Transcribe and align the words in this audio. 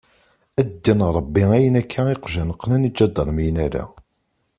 A 0.59 0.61
ddin 0.69 1.01
Ṛebbi 1.15 1.43
ayen 1.57 1.79
akka 1.81 2.01
iqjan 2.13 2.49
qnen 2.61 2.87
iǧadarmiyen 2.89 3.57
ala. 3.65 3.83